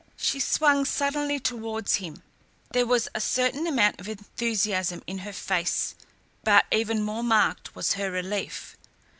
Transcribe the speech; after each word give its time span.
She 0.17 0.39
swung 0.39 0.85
suddenly 0.85 1.39
towards 1.39 1.97
him. 1.97 2.23
There 2.71 2.87
was 2.87 3.07
a 3.13 3.21
certain 3.21 3.67
amount 3.67 4.01
of 4.01 4.09
enthusiasm 4.09 5.03
in 5.05 5.19
her 5.19 5.31
face 5.31 5.93
but 6.43 6.65
even 6.71 7.03
more 7.03 7.21
marked 7.23 7.75
was 7.75 7.93
her 7.93 8.09
relief. 8.09 8.75